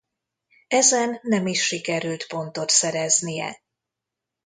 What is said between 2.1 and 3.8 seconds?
pontot szereznie.